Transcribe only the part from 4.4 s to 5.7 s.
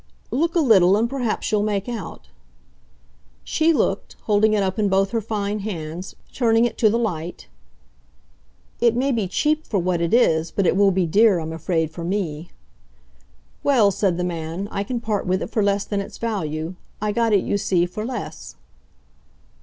it up in both her fine